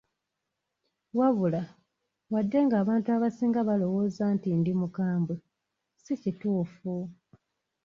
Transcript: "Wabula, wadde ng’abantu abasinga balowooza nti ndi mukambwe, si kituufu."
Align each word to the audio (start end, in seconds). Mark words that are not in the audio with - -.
"Wabula, 1.17 1.63
wadde 2.31 2.57
ng’abantu 2.65 3.07
abasinga 3.17 3.59
balowooza 3.67 4.23
nti 4.35 4.49
ndi 4.59 4.71
mukambwe, 4.79 5.35
si 6.03 6.13
kituufu." 6.21 6.91